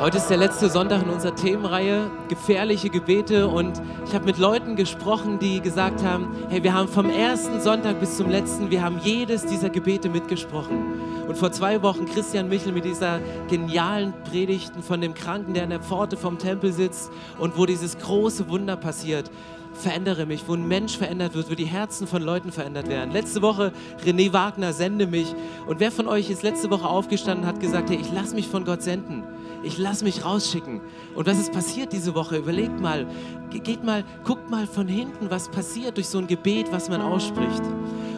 [0.00, 4.74] Heute ist der letzte Sonntag in unserer Themenreihe Gefährliche Gebete und ich habe mit Leuten
[4.74, 8.98] gesprochen, die gesagt haben, hey, wir haben vom ersten Sonntag bis zum letzten, wir haben
[9.04, 11.26] jedes dieser Gebete mitgesprochen.
[11.28, 15.68] Und vor zwei Wochen Christian Michel mit dieser genialen Predigten von dem Kranken, der an
[15.70, 19.30] der Pforte vom Tempel sitzt und wo dieses große Wunder passiert
[19.72, 23.12] verändere mich, wo ein Mensch verändert wird, wo die Herzen von Leuten verändert werden.
[23.12, 23.72] Letzte Woche
[24.04, 25.32] René Wagner, sende mich.
[25.68, 28.48] Und wer von euch ist letzte Woche aufgestanden und hat gesagt, hey, ich lasse mich
[28.48, 29.22] von Gott senden
[29.62, 30.80] ich lasse mich rausschicken.
[31.14, 32.36] Und was ist passiert diese Woche?
[32.38, 33.06] Überlegt mal,
[33.50, 37.62] geht mal, guckt mal von hinten, was passiert durch so ein Gebet, was man ausspricht.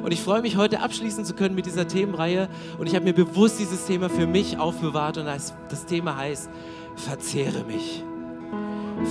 [0.03, 2.49] Und ich freue mich, heute abschließen zu können mit dieser Themenreihe.
[2.79, 5.19] Und ich habe mir bewusst dieses Thema für mich aufbewahrt.
[5.19, 5.55] Und das,
[5.87, 6.51] Thema heißt,
[6.97, 8.05] verzehre mich.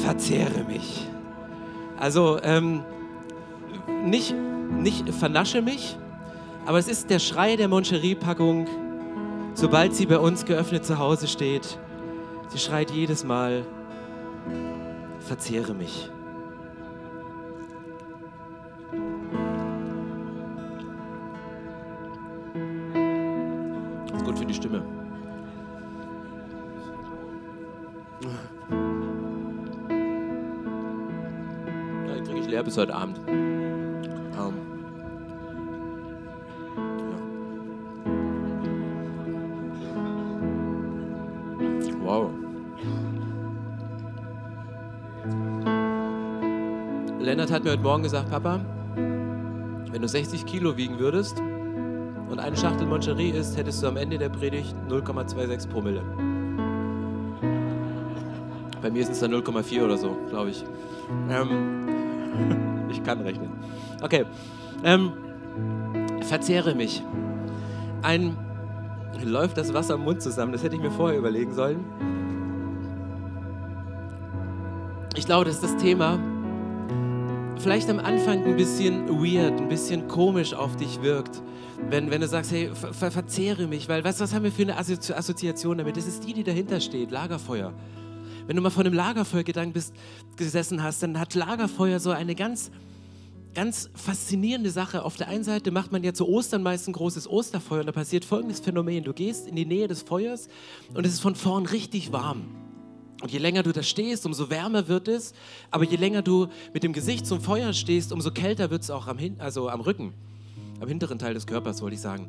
[0.02, 1.08] Verzehre mich.
[1.98, 2.84] Also ähm,
[4.06, 4.34] nicht,
[4.72, 5.98] nicht vernasche mich,
[6.66, 8.68] aber es ist der Schrei der Moncherie-Packung,
[9.54, 11.78] sobald sie bei uns geöffnet zu Hause steht.
[12.52, 13.66] Sie schreit jedes Mal,
[15.22, 16.10] verzehre mich.
[24.14, 24.84] Ist gut für die Stimme.
[32.06, 33.22] Die kriege ich leer bis heute Abend.
[47.52, 48.62] Hat mir heute Morgen gesagt, Papa,
[48.96, 51.38] wenn du 60 Kilo wiegen würdest
[52.30, 56.02] und eine Schachtel Moncherie isst, hättest du am Ende der Predigt 0,26 Promille.
[58.82, 60.64] Bei mir sind es dann 0,4 oder so, glaube ich.
[61.30, 63.50] Ähm, ich kann rechnen.
[64.02, 64.24] Okay.
[64.86, 65.12] Ähm,
[66.22, 67.04] verzehre mich.
[68.02, 68.38] Ein
[69.26, 70.54] läuft das Wasser im Mund zusammen.
[70.54, 71.84] Das hätte ich mir vorher überlegen sollen.
[75.18, 76.18] Ich glaube, dass das Thema
[77.62, 81.42] vielleicht am Anfang ein bisschen weird, ein bisschen komisch auf dich wirkt.
[81.90, 84.78] Wenn, wenn du sagst, hey, ver verzehre mich, weil du, was haben wir für eine
[84.78, 85.96] Assozi Assoziation damit?
[85.96, 87.74] Das ist die, die dahinter steht, Lagerfeuer.
[88.48, 89.94] Wenn du mal von einem Lagerfeuergedanken bist,
[90.38, 92.72] gesessen hast, dann hat Lagerfeuer so eine ganz
[93.54, 95.04] ganz faszinierende Sache.
[95.04, 97.92] Auf der einen Seite macht man ja zu Ostern meist ein großes Osterfeuer und da
[97.92, 99.04] passiert folgendes Phänomen.
[99.04, 100.48] Du gehst in die Nähe des Feuers
[100.94, 102.61] und es ist von vorn richtig warm.
[103.22, 105.34] Und je länger du da stehst, umso wärmer wird es.
[105.70, 109.08] Aber je länger du mit dem Gesicht zum Feuer stehst, umso kälter wird es auch
[109.08, 110.14] am, Hin also am Rücken.
[110.80, 112.28] Am hinteren Teil des Körpers, wollte ich sagen.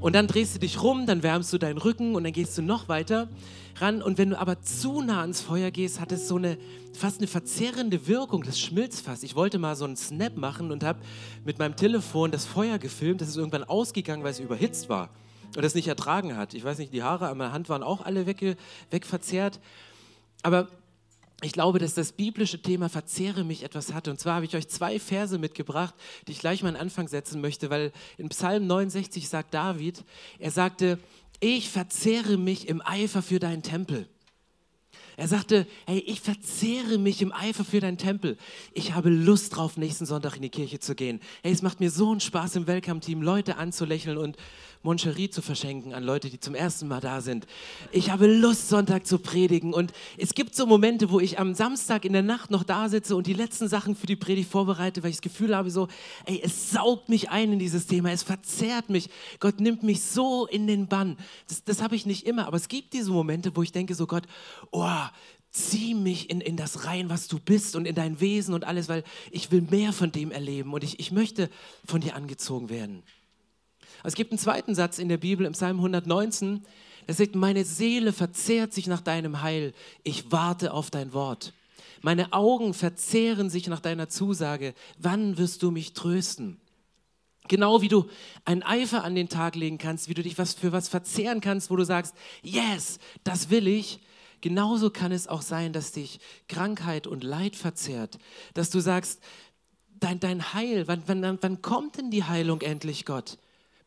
[0.00, 2.62] Und dann drehst du dich rum, dann wärmst du deinen Rücken und dann gehst du
[2.62, 3.28] noch weiter
[3.76, 4.02] ran.
[4.02, 6.58] Und wenn du aber zu nah ans Feuer gehst, hat es so eine
[6.92, 8.42] fast eine verzerrende Wirkung.
[8.42, 9.22] Das schmilzt fast.
[9.22, 10.98] Ich wollte mal so einen Snap machen und habe
[11.44, 13.20] mit meinem Telefon das Feuer gefilmt.
[13.20, 15.10] Das ist irgendwann ausgegangen, weil es überhitzt war
[15.54, 16.54] und das nicht ertragen hat.
[16.54, 18.56] Ich weiß nicht, die Haare an meiner Hand waren auch alle weg,
[18.90, 19.60] wegverzerrt.
[20.42, 20.68] Aber
[21.42, 24.06] ich glaube, dass das biblische Thema Verzehre mich etwas hat.
[24.06, 25.94] Und zwar habe ich euch zwei Verse mitgebracht,
[26.26, 30.04] die ich gleich mal an Anfang setzen möchte, weil in Psalm 69 sagt David,
[30.38, 30.98] er sagte,
[31.40, 34.08] ich verzehre mich im Eifer für deinen Tempel.
[35.16, 38.38] Er sagte, hey, ich verzehre mich im Eifer für deinen Tempel.
[38.72, 41.20] Ich habe Lust drauf, nächsten Sonntag in die Kirche zu gehen.
[41.42, 44.36] Hey, es macht mir so einen Spaß im Welcome-Team, Leute anzulächeln und
[44.82, 47.46] Moncherie zu verschenken an Leute, die zum ersten Mal da sind.
[47.92, 49.72] Ich habe Lust, Sonntag zu predigen.
[49.72, 53.14] Und es gibt so Momente, wo ich am Samstag in der Nacht noch da sitze
[53.14, 55.88] und die letzten Sachen für die Predigt vorbereite, weil ich das Gefühl habe, so,
[56.26, 59.08] ey, es saugt mich ein in dieses Thema, es verzerrt mich.
[59.38, 61.16] Gott nimmt mich so in den Bann.
[61.48, 64.06] Das, das habe ich nicht immer, aber es gibt diese Momente, wo ich denke, so
[64.06, 64.24] Gott,
[64.70, 64.88] oh,
[65.52, 68.88] zieh mich in, in das rein, was du bist und in dein Wesen und alles,
[68.88, 71.50] weil ich will mehr von dem erleben und ich, ich möchte
[71.84, 73.02] von dir angezogen werden.
[74.04, 76.64] Es gibt einen zweiten Satz in der Bibel im Psalm 119,
[77.06, 79.72] der sagt, meine Seele verzehrt sich nach deinem Heil,
[80.02, 81.52] ich warte auf dein Wort.
[82.00, 86.60] Meine Augen verzehren sich nach deiner Zusage, wann wirst du mich trösten?
[87.48, 88.08] Genau wie du
[88.44, 91.70] einen Eifer an den Tag legen kannst, wie du dich was für was verzehren kannst,
[91.70, 94.00] wo du sagst, yes, das will ich,
[94.40, 98.18] genauso kann es auch sein, dass dich Krankheit und Leid verzehrt,
[98.54, 99.20] dass du sagst,
[100.00, 103.38] dein, dein Heil, wann, wann, wann kommt denn die Heilung endlich, Gott?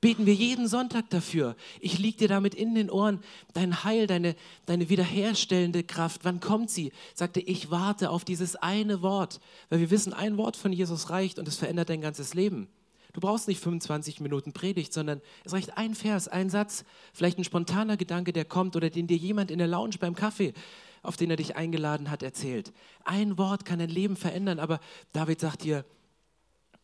[0.06, 1.56] Beten wir jeden Sonntag dafür.
[1.80, 3.22] Ich liege dir damit in den Ohren.
[3.54, 4.36] Dein Heil, deine,
[4.68, 6.92] deine wiederherstellende Kraft, wann kommt sie?
[7.16, 9.40] Sagte, ich warte auf dieses eine Wort.
[9.70, 12.68] Weil wir wissen, ein Wort von Jesus reicht und es verändert dein ganzes Leben.
[13.14, 17.44] Du brauchst nicht 25 Minuten Predigt, sondern es reicht ein Vers, ein Satz, vielleicht ein
[17.44, 20.54] spontaner Gedanke, der kommt oder den dir jemand in der Lounge beim Kaffee,
[21.02, 22.74] auf den er dich eingeladen hat, erzählt.
[23.06, 24.80] Ein Wort kann dein Leben verändern, aber
[25.14, 25.84] David sagt dir,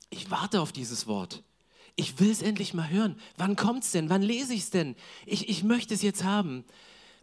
[0.09, 1.44] ich warte auf dieses Wort.
[1.96, 3.16] Ich will es endlich mal hören.
[3.38, 4.10] Wann kommt es denn?
[4.10, 4.96] Wann lese ich es denn?
[5.26, 6.64] Ich, ich möchte es jetzt haben.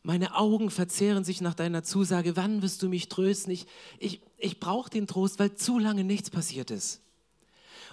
[0.02, 2.36] Meine Augen verzehren sich nach deiner Zusage.
[2.36, 3.52] Wann wirst du mich trösten?
[3.52, 3.66] Ich,
[3.98, 7.00] ich, ich brauche den Trost, weil zu lange nichts passiert ist.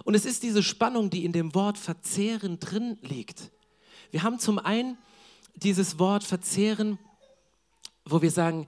[0.04, 3.50] Und es ist diese Spannung, die in dem Wort verzehren drin liegt.
[4.10, 4.98] Wir haben zum einen
[5.56, 6.98] dieses Wort verzehren,
[8.04, 8.66] wo wir sagen,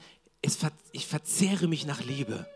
[0.92, 2.46] ich verzehre mich nach Liebe.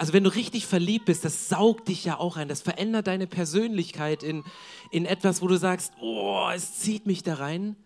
[0.00, 3.26] Also wenn du richtig verliebt bist, das saugt dich ja auch ein, das verändert deine
[3.26, 4.44] Persönlichkeit in,
[4.90, 7.76] in etwas, wo du sagst, oh, es zieht mich da rein.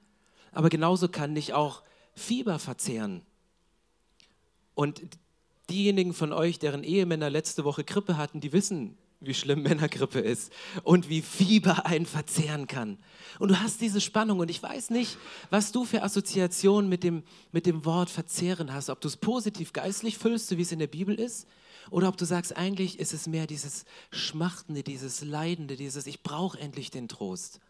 [0.53, 1.83] Aber genauso kann dich auch
[2.15, 3.23] Fieber verzehren.
[4.77, 5.03] Und
[5.69, 10.53] diejenigen von euch, deren Ehemänner letzte Woche Grippe hatten, die wissen, wie schlimm Männergrippe ist
[10.85, 12.97] und wie Fieber einen verzehren kann.
[13.41, 15.19] Und du hast diese Spannung und ich weiß nicht,
[15.51, 19.73] was du für Assoziationen mit dem, mit dem Wort verzehren hast, ob du es positiv
[19.73, 21.49] geistlich füllst, so wie es in der Bibel ist,
[21.91, 26.59] oder ob du sagst, eigentlich ist es mehr dieses Schmachtende, dieses Leidende, dieses Ich brauche
[26.59, 27.61] endlich den Trost.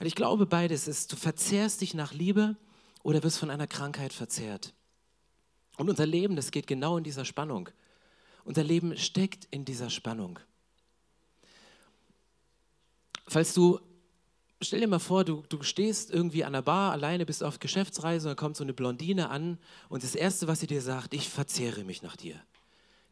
[0.00, 2.56] Und ich glaube beides ist, du verzehrst dich nach Liebe
[3.02, 4.72] oder wirst von einer Krankheit verzehrt.
[5.76, 7.68] Und unser Leben, das geht genau in dieser Spannung.
[8.44, 10.38] Unser Leben steckt in dieser Spannung.
[13.26, 13.78] Falls du,
[14.60, 18.28] stell dir mal vor, du, du stehst irgendwie an der Bar alleine, bist auf Geschäftsreise
[18.28, 21.28] und dann kommt so eine Blondine an und das Erste, was sie dir sagt, ich
[21.28, 22.42] verzehre mich nach dir.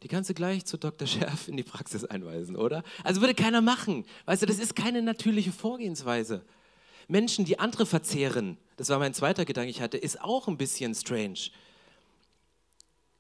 [0.03, 1.07] Die kannst du gleich zu Dr.
[1.09, 2.85] Scherf in die Praxis einweisen, oder?
[3.05, 4.05] Also würde keiner machen.
[4.27, 6.45] Weißt du, das ist keine natürliche Vorgehensweise.
[7.09, 10.95] Menschen, die andere verzehren, das war mein zweiter Gedanke, ich hatte, ist auch ein bisschen
[10.95, 11.51] strange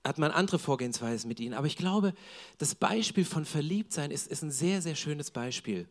[0.09, 1.55] hat man andere Vorgehensweisen mit ihnen.
[1.55, 2.15] Aber ich glaube,
[2.57, 5.87] das Beispiel von Verliebtsein ist, ist ein sehr, sehr schönes Beispiel.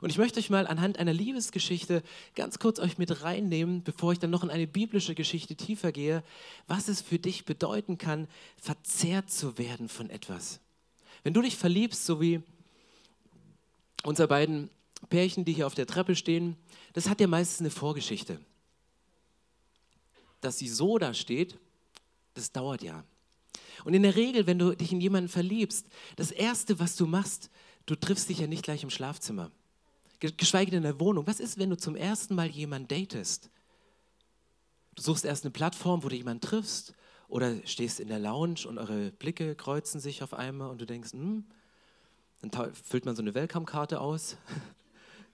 [0.00, 2.02] Und ich möchte euch mal anhand einer Liebesgeschichte
[2.34, 6.22] ganz kurz euch mit reinnehmen, bevor ich dann noch in eine biblische Geschichte tiefer gehe,
[6.66, 10.60] was es für dich bedeuten kann, verzehrt zu werden von etwas.
[11.22, 12.42] Wenn du dich verliebst, so wie
[14.02, 14.70] unsere beiden
[15.08, 16.56] Pärchen, die hier auf der Treppe stehen,
[16.92, 18.38] das hat ja meistens eine Vorgeschichte.
[20.40, 21.58] Dass sie so da steht,
[22.34, 23.04] das dauert ja.
[23.84, 25.86] Und in der Regel, wenn du dich in jemanden verliebst,
[26.16, 27.50] das Erste, was du machst,
[27.86, 29.50] du triffst dich ja nicht gleich im Schlafzimmer,
[30.20, 31.26] geschweige denn in der Wohnung.
[31.26, 33.50] Was ist, wenn du zum ersten Mal jemanden datest?
[34.94, 36.94] Du suchst erst eine Plattform, wo du jemanden triffst
[37.28, 41.12] oder stehst in der Lounge und eure Blicke kreuzen sich auf einmal und du denkst,
[41.12, 41.44] hm,
[42.42, 44.36] dann füllt man so eine Welcome-Karte aus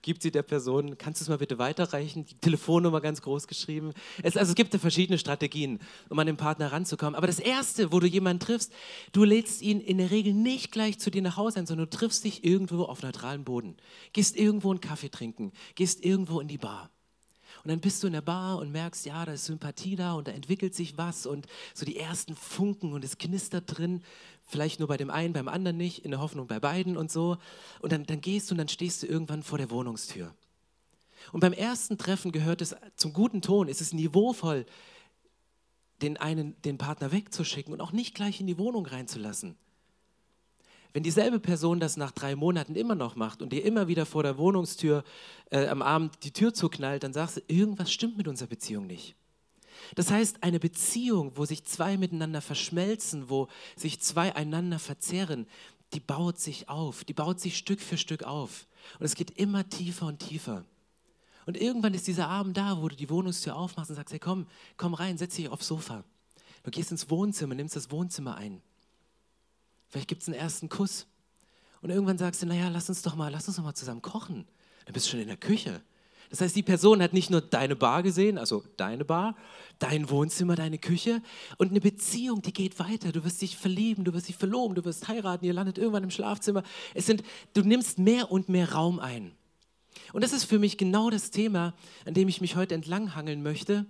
[0.03, 2.25] gibt sie der Person, kannst du es mal bitte weiterreichen?
[2.25, 3.93] Die Telefonnummer ganz groß geschrieben.
[4.23, 7.15] Es, also es gibt verschiedene Strategien, um an den Partner ranzukommen.
[7.15, 8.73] Aber das Erste, wo du jemanden triffst,
[9.13, 11.97] du lädst ihn in der Regel nicht gleich zu dir nach Hause ein, sondern du
[11.97, 13.77] triffst dich irgendwo auf neutralem Boden.
[14.13, 16.91] Gehst irgendwo einen Kaffee trinken, gehst irgendwo in die Bar.
[17.63, 20.29] Und dann bist du in der Bar und merkst, ja, da ist Sympathie da und
[20.29, 24.03] da entwickelt sich was und so die ersten Funken und es knistert drin.
[24.51, 27.39] Vielleicht nur bei dem einen, beim anderen nicht, in der Hoffnung bei beiden und so.
[27.81, 30.35] Und dann, dann gehst du und dann stehst du irgendwann vor der Wohnungstür.
[31.31, 34.67] Und beim ersten Treffen gehört es zum guten Ton, ist es niveauvoll,
[36.03, 39.57] den einen, den Partner wegzuschicken und auch nicht gleich in die Wohnung reinzulassen.
[40.93, 44.25] Wenn dieselbe Person das nach drei Monaten immer noch macht und dir immer wieder vor
[44.25, 45.05] der Wohnungstür
[45.51, 49.15] äh, am Abend die Tür zuknallt, dann sagst du, irgendwas stimmt mit unserer Beziehung nicht.
[49.95, 55.47] Das heißt, eine Beziehung, wo sich zwei miteinander verschmelzen, wo sich zwei einander verzehren,
[55.93, 58.67] die baut sich auf, die baut sich Stück für Stück auf.
[58.99, 60.65] Und es geht immer tiefer und tiefer.
[61.47, 64.47] Und irgendwann ist dieser Abend da, wo du die Wohnungstür aufmachst und sagst, hey komm,
[64.77, 66.05] komm rein, setz dich aufs Sofa.
[66.63, 68.63] Du gehst ins Wohnzimmer, nimmst das Wohnzimmer ein.
[69.89, 71.07] Vielleicht gibt es einen ersten Kuss.
[71.83, 74.47] Und irgendwann sagst du, naja, lass uns doch mal, lass uns doch mal zusammen kochen.
[74.85, 75.83] Dann bist du schon in der Küche.
[76.31, 79.37] Das heißt, die Person hat nicht nur deine Bar gesehen, also deine Bar,
[79.81, 81.23] dein Wohnzimmer, deine Küche
[81.59, 83.11] und eine Beziehung, die geht weiter.
[83.11, 86.11] Du wirst dich verlieben, du wirst dich verloben, du wirst heiraten, ihr landet irgendwann im
[86.11, 86.63] Schlafzimmer.
[86.95, 89.33] Es sind, du nimmst mehr und mehr Raum ein.
[90.13, 93.87] Und das ist für mich genau das Thema, an dem ich mich heute entlanghangeln möchte.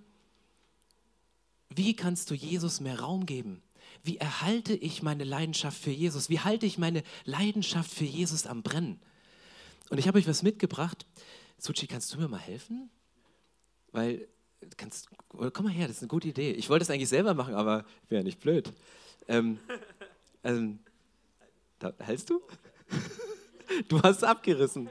[1.68, 3.62] Wie kannst du Jesus mehr Raum geben?
[4.02, 6.30] Wie erhalte ich meine Leidenschaft für Jesus?
[6.30, 8.99] Wie halte ich meine Leidenschaft für Jesus am Brennen?
[9.90, 11.04] Und ich habe euch was mitgebracht.
[11.61, 12.90] Suchi, kannst du mir mal helfen?
[13.93, 14.26] Weil,
[14.79, 16.52] kannst, komm mal her, das ist eine gute Idee.
[16.52, 18.73] Ich wollte es eigentlich selber machen, aber ja nicht blöd.
[19.29, 19.59] Ähm,
[20.43, 20.79] ähm,
[21.79, 22.40] da, hältst du?
[23.88, 24.90] du hast es abgerissen.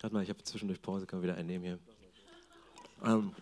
[0.00, 1.78] Warte mal, ich habe zwischendurch Pause, kann wieder einnehmen hier.
[3.04, 3.34] Ähm,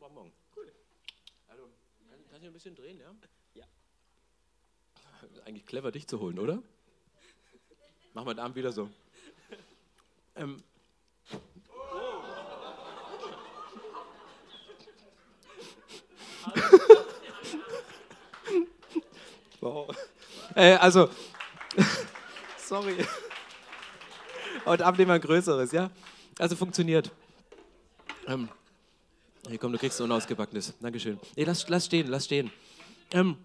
[0.00, 0.32] Bonbon.
[0.56, 0.72] Cool.
[2.30, 3.14] Kannst du ein bisschen drehen, ja?
[3.52, 3.64] Ja.
[5.44, 6.62] Eigentlich clever, dich zu holen, oder?
[8.18, 8.90] Machen wir den Abend wieder so.
[10.34, 10.60] Ähm.
[19.60, 19.96] wow.
[20.56, 21.08] Äh, also,
[22.58, 23.06] sorry.
[24.64, 25.88] Heute Abend nehmen wir ein größeres, ja?
[26.40, 27.12] Also funktioniert.
[28.26, 28.48] Ähm.
[29.46, 30.74] Hier komm, du kriegst so unausgebackenes.
[30.80, 31.20] Dankeschön.
[31.36, 32.50] Nee, lass, lass stehen, lass stehen.
[33.12, 33.36] Ähm,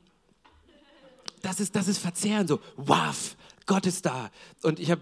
[1.44, 4.30] das, ist, das ist Verzehren, so, wow, Gott ist da.
[4.62, 5.02] Und ich habe,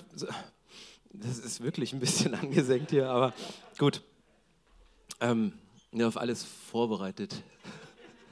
[1.13, 3.33] das ist wirklich ein bisschen angesenkt hier, aber
[3.77, 4.01] gut.
[5.19, 5.53] Ähm,
[5.91, 7.43] ja, auf alles vorbereitet.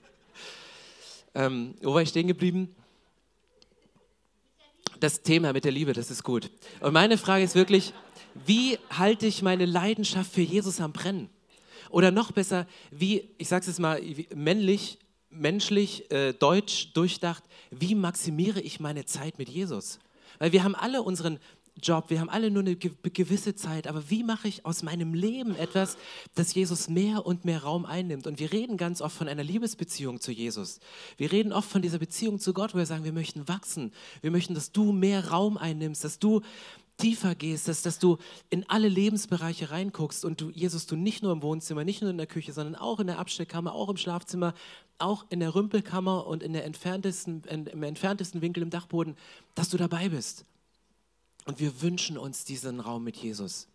[1.35, 2.75] ähm, wo war ich stehen geblieben?
[4.99, 6.49] Das Thema mit der Liebe, das ist gut.
[6.81, 7.93] Und meine Frage ist wirklich,
[8.45, 11.29] wie halte ich meine Leidenschaft für Jesus am Brennen?
[11.89, 14.01] Oder noch besser, wie, ich sage es jetzt mal,
[14.35, 19.99] männlich, menschlich, äh, deutsch durchdacht, wie maximiere ich meine Zeit mit Jesus?
[20.37, 21.39] Weil wir haben alle unseren
[21.81, 25.55] Job, wir haben alle nur eine gewisse Zeit, aber wie mache ich aus meinem Leben
[25.55, 25.97] etwas,
[26.35, 28.27] dass Jesus mehr und mehr Raum einnimmt?
[28.27, 30.79] Und wir reden ganz oft von einer Liebesbeziehung zu Jesus.
[31.17, 34.31] Wir reden oft von dieser Beziehung zu Gott, wo wir sagen, wir möchten wachsen, wir
[34.31, 36.41] möchten, dass du mehr Raum einnimmst, dass du
[36.99, 38.17] tiefer gehst, dass, dass du
[38.49, 42.17] in alle Lebensbereiche reinguckst und du, Jesus, du nicht nur im Wohnzimmer, nicht nur in
[42.17, 44.53] der Küche, sondern auch in der Abstellkammer, auch im Schlafzimmer,
[44.99, 49.15] auch in der Rümpelkammer und in der entferntesten, in, im entferntesten Winkel im Dachboden,
[49.55, 50.45] dass du dabei bist.
[51.45, 53.67] Und wir wünschen uns diesen Raum mit Jesus.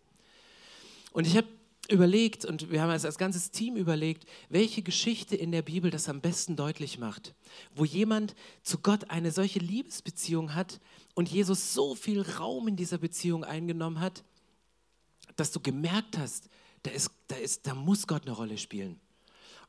[1.11, 1.47] Und ich habe
[1.89, 6.09] überlegt und wir haben als, als ganzes Team überlegt, welche Geschichte in der Bibel das
[6.09, 7.35] am besten deutlich macht,
[7.73, 10.79] wo jemand zu Gott eine solche Liebesbeziehung hat
[11.15, 14.23] und Jesus so viel Raum in dieser Beziehung eingenommen hat,
[15.35, 16.49] dass du gemerkt hast,
[16.83, 18.99] da, ist, da, ist, da muss Gott eine Rolle spielen.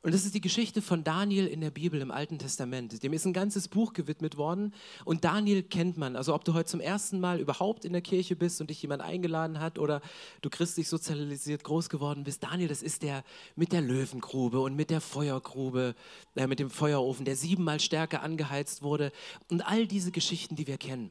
[0.03, 3.03] Und das ist die Geschichte von Daniel in der Bibel im Alten Testament.
[3.03, 4.73] Dem ist ein ganzes Buch gewidmet worden.
[5.05, 6.15] Und Daniel kennt man.
[6.15, 9.03] Also ob du heute zum ersten Mal überhaupt in der Kirche bist und dich jemand
[9.03, 10.01] eingeladen hat oder
[10.43, 12.45] du christlich sozialisiert groß geworden bist.
[12.45, 13.25] Daniel, das ist der
[13.57, 15.97] mit der Löwengrube und mit der Feuergrube,
[16.37, 19.11] äh, mit dem Feuerofen, der siebenmal stärker angeheizt wurde.
[19.51, 21.11] Und all diese Geschichten, die wir kennen.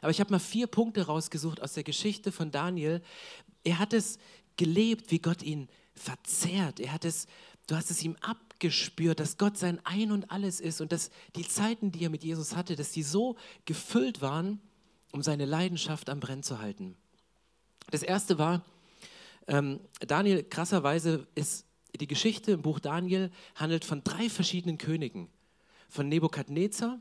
[0.00, 3.02] Aber ich habe mal vier Punkte rausgesucht aus der Geschichte von Daniel.
[3.64, 4.18] Er hat es
[4.56, 6.80] gelebt, wie Gott ihn verzehrt.
[6.80, 7.26] Er hat es
[7.68, 11.46] Du hast es ihm abgespürt, dass Gott sein Ein und alles ist und dass die
[11.46, 14.58] Zeiten, die er mit Jesus hatte, dass die so gefüllt waren,
[15.12, 16.96] um seine Leidenschaft am Brennen zu halten.
[17.90, 18.64] Das erste war,
[19.48, 25.28] ähm, Daniel, krasserweise ist die Geschichte im Buch Daniel handelt von drei verschiedenen Königen.
[25.90, 27.00] Von Nebukadnezar,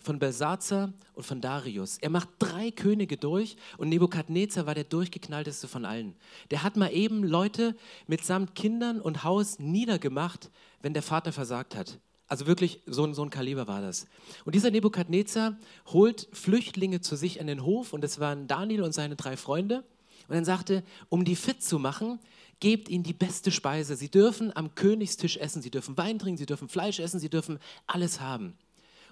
[0.00, 1.98] von Belsazar und von Darius.
[1.98, 6.14] Er macht drei Könige durch und Nebukadnezar war der durchgeknallteste von allen.
[6.50, 7.76] Der hat mal eben Leute
[8.06, 10.50] mitsamt Kindern und Haus niedergemacht,
[10.82, 11.98] wenn der Vater versagt hat.
[12.28, 14.06] Also wirklich, so ein, so ein Kaliber war das.
[14.44, 18.92] Und dieser Nebukadnezar holt Flüchtlinge zu sich an den Hof und das waren Daniel und
[18.92, 19.84] seine drei Freunde.
[20.28, 22.18] Und dann sagte, um die fit zu machen,
[22.60, 23.96] gebt ihnen die beste Speise.
[23.96, 27.58] Sie dürfen am Königstisch essen, sie dürfen Wein trinken, sie dürfen Fleisch essen, sie dürfen
[27.86, 28.58] alles haben.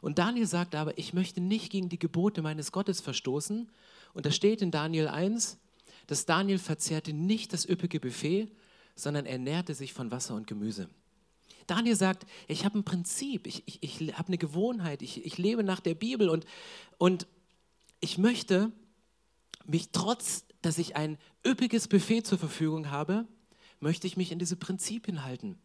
[0.01, 3.69] Und Daniel sagt aber, ich möchte nicht gegen die Gebote meines Gottes verstoßen.
[4.15, 5.59] Und da steht in Daniel 1,
[6.07, 8.49] dass Daniel verzehrte nicht das üppige Buffet,
[8.95, 10.89] sondern ernährte sich von Wasser und Gemüse.
[11.67, 15.65] Daniel sagt, ich habe ein Prinzip, ich, ich, ich habe eine Gewohnheit, ich, ich lebe
[15.65, 16.47] nach der Bibel und,
[16.97, 17.27] und
[18.01, 18.71] ich möchte
[19.65, 23.27] mich trotz, dass ich ein üppiges Buffet zur Verfügung habe,
[23.81, 25.59] möchte ich mich in diese Prinzipien halten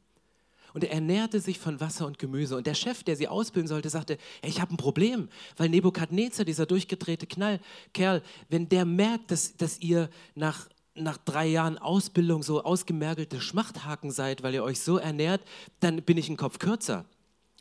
[0.74, 2.56] und er ernährte sich von Wasser und Gemüse.
[2.56, 6.46] Und der Chef, der sie ausbilden sollte, sagte, hey, ich habe ein Problem, weil Nebukadnezar,
[6.46, 7.60] dieser durchgedrehte Knall,
[7.94, 14.12] Kerl, wenn der merkt, dass, dass ihr nach, nach drei Jahren Ausbildung so ausgemergelte Schmachthaken
[14.12, 15.42] seid, weil ihr euch so ernährt,
[15.80, 17.06] dann bin ich einen Kopf kürzer.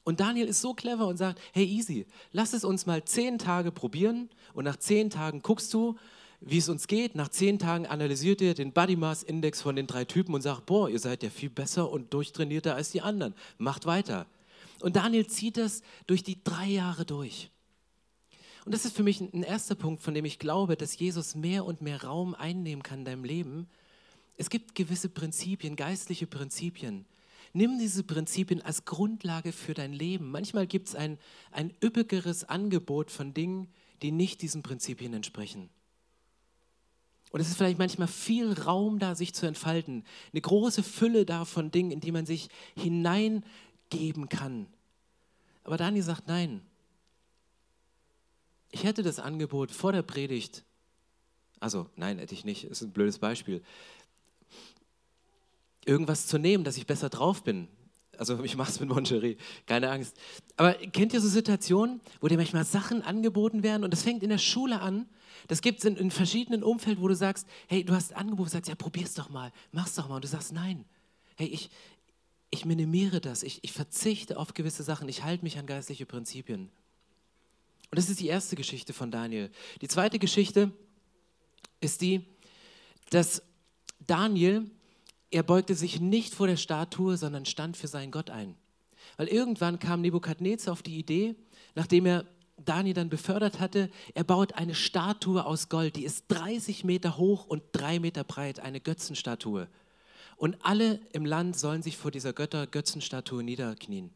[0.04, 3.70] Und Daniel ist so clever und sagt, hey easy, lass es uns mal zehn Tage
[3.70, 5.96] probieren und nach zehn Tagen guckst du,
[6.40, 7.14] wie es uns geht.
[7.14, 10.66] Nach zehn Tagen analysiert ihr den Body Mass Index von den drei Typen und sagt,
[10.66, 13.35] boah, ihr seid ja viel besser und durchtrainierter als die anderen.
[13.59, 14.26] Macht weiter.
[14.80, 17.50] Und Daniel zieht das durch die drei Jahre durch.
[18.64, 21.64] Und das ist für mich ein erster Punkt, von dem ich glaube, dass Jesus mehr
[21.64, 23.68] und mehr Raum einnehmen kann in deinem Leben.
[24.37, 27.06] Es gibt gewisse Prinzipien, geistliche Prinzipien.
[27.52, 30.30] Nimm diese Prinzipien als Grundlage für dein Leben.
[30.30, 31.18] Manchmal gibt es ein,
[31.50, 33.68] ein üppigeres Angebot von Dingen,
[34.02, 35.68] die nicht diesen Prinzipien entsprechen.
[37.30, 40.04] Und es ist vielleicht manchmal viel Raum da, sich zu entfalten.
[40.32, 44.66] Eine große Fülle da von Dingen, in die man sich hineingeben kann.
[45.62, 46.60] Aber Daniel sagt, nein.
[48.72, 50.64] Ich hätte das Angebot vor der Predigt,
[51.58, 53.62] also nein, hätte ich nicht, ist ein blödes Beispiel,
[55.84, 57.68] irgendwas zu nehmen, dass ich besser drauf bin.
[58.20, 60.14] Also ich mache es mit Moncherie, keine Angst.
[60.58, 64.28] Aber kennt ihr so Situationen, wo dir manchmal Sachen angeboten werden und das fängt in
[64.28, 65.08] der Schule an?
[65.48, 68.50] Das gibt es in, in, verschiedenen Umfelden, wo du sagst, hey, du hast ein Angebot,
[68.50, 70.16] sagst, ja, probier's doch mal, mach's doch mal.
[70.16, 70.84] Und du sagst, nein,
[71.36, 71.70] hey, ich,
[72.50, 76.68] ich minimiere das, ich, ich verzichte auf gewisse Sachen, ich halte mich an geistliche Prinzipien.
[77.90, 79.50] Und das ist die erste Geschichte von Daniel.
[79.80, 80.70] Die zweite Geschichte
[81.80, 82.26] ist die,
[83.08, 83.42] dass
[84.06, 84.70] Daniel,
[85.30, 88.56] er beugte sich nicht vor der Statue, sondern stand für seinen Gott ein.
[89.16, 91.34] Weil irgendwann kam Nebukadnezar auf die Idee,
[91.75, 92.25] nachdem er
[92.64, 97.46] Daniel dann befördert hatte, er baut eine Statue aus Gold, die ist 30 Meter hoch
[97.46, 99.68] und drei Meter breit, eine Götzenstatue.
[100.37, 104.10] Und alle im Land sollen sich vor dieser Götter-Götzenstatue niederknien.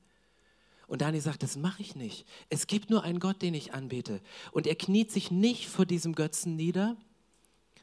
[0.87, 2.27] Und Daniel sagt, das mache ich nicht.
[2.51, 4.21] Es gibt nur einen Gott, den ich anbete.
[4.53, 6.97] Und er kniet sich nicht vor diesem Götzen nieder,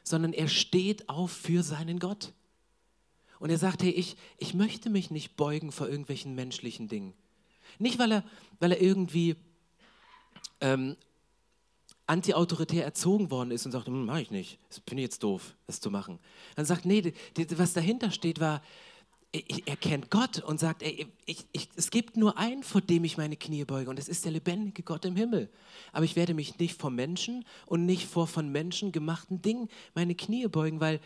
[0.04, 2.32] sondern er steht auf für seinen Gott.
[3.42, 7.12] Und er sagt, hey, ich, ich möchte mich nicht beugen vor irgendwelchen menschlichen Dingen.
[7.80, 8.24] Nicht, weil er,
[8.60, 9.34] weil er irgendwie
[10.60, 10.94] ähm,
[12.06, 15.56] anti-autoritär erzogen worden ist und sagt, hm, mache ich nicht, das bin ich jetzt doof,
[15.66, 16.20] das zu machen.
[16.54, 18.62] Dann sagt, nee, die, die, was dahinter steht, war,
[19.32, 23.16] er kennt Gott und sagt, ey, ich, ich, es gibt nur einen, vor dem ich
[23.16, 25.50] meine Knie beuge und das ist der lebendige Gott im Himmel.
[25.90, 30.14] Aber ich werde mich nicht vor Menschen und nicht vor von Menschen gemachten Dingen meine
[30.14, 31.00] Knie beugen, weil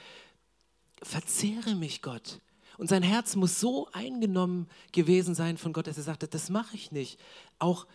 [1.03, 2.41] verzehre mich Gott.
[2.79, 6.76] Und sein Herz muss so eingenommen gewesen sein von Gott, dass er sagte, das mache
[6.76, 7.19] ich nicht.
[7.59, 7.87] Auch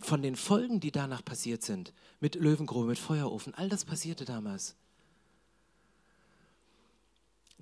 [0.00, 4.76] von den Folgen, die danach passiert sind, mit Löwengrube, mit Feuerofen, all das passierte damals.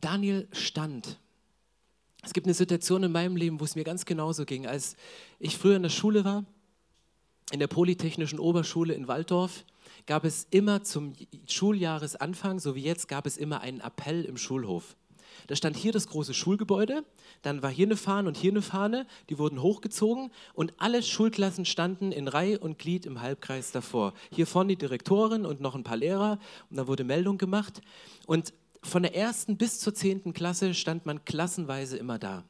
[0.00, 1.18] Daniel stand
[2.24, 4.66] es gibt eine Situation in meinem Leben, wo es mir ganz genauso ging.
[4.66, 4.96] Als
[5.38, 6.44] ich früher in der Schule war,
[7.52, 9.64] in der Polytechnischen Oberschule in Waldorf,
[10.06, 11.14] gab es immer zum
[11.46, 14.96] Schuljahresanfang, so wie jetzt, gab es immer einen Appell im Schulhof.
[15.46, 17.04] Da stand hier das große Schulgebäude,
[17.42, 21.64] dann war hier eine Fahne und hier eine Fahne, die wurden hochgezogen und alle Schulklassen
[21.64, 24.14] standen in Reihe und Glied im Halbkreis davor.
[24.30, 26.38] Hier vorne die Direktorin und noch ein paar Lehrer
[26.70, 27.80] und da wurde Meldung gemacht.
[28.26, 32.44] Und von der ersten bis zur zehnten Klasse stand man klassenweise immer da.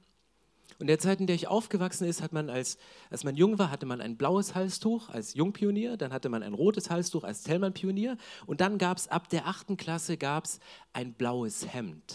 [0.78, 2.78] Und der Zeit, in der ich aufgewachsen ist, hat man als,
[3.10, 6.54] als man jung war, hatte man ein blaues Halstuch als Jungpionier, dann hatte man ein
[6.54, 10.58] rotes Halstuch als Tellmann-Pionier und dann gab es ab der achten Klasse gab's
[10.92, 12.14] ein blaues Hemd,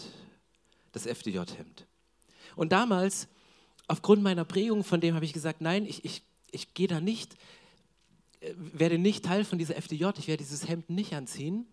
[0.92, 1.86] das FDJ-Hemd.
[2.56, 3.28] Und damals,
[3.88, 7.36] aufgrund meiner Prägung von dem, habe ich gesagt, nein, ich, ich, ich gehe da nicht,
[8.40, 11.66] äh, werde nicht Teil von dieser FDJ, ich werde dieses Hemd nicht anziehen.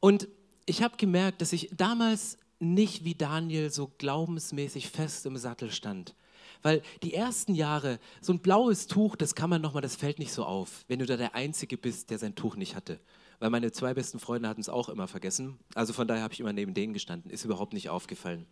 [0.00, 0.28] Und
[0.66, 6.14] ich habe gemerkt, dass ich damals nicht wie Daniel so glaubensmäßig fest im Sattel stand.
[6.62, 10.32] Weil die ersten Jahre, so ein blaues Tuch, das kann man nochmal, das fällt nicht
[10.32, 12.98] so auf, wenn du da der Einzige bist, der sein Tuch nicht hatte.
[13.38, 15.58] Weil meine zwei besten Freunde hatten es auch immer vergessen.
[15.74, 18.46] Also von daher habe ich immer neben denen gestanden, ist überhaupt nicht aufgefallen.